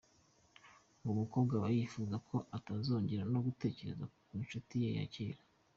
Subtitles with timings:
[0.99, 5.41] Ngo umukobwa aba yifuza ko utazongera no gutekereza ku ncuti yawe ya kera.